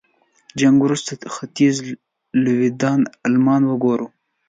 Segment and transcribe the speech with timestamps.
[0.59, 1.75] جنګ وروسته ختيځ
[2.43, 4.07] لوېديځ المان وګورو.